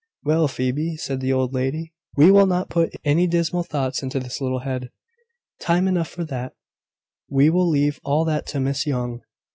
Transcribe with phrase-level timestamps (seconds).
[0.23, 4.41] "Well, Phoebe," said the old lady, "we will not put any dismal thoughts into this
[4.41, 4.89] little head:
[5.59, 6.53] time enough for that:
[7.29, 9.21] we will leave all that to Miss Young."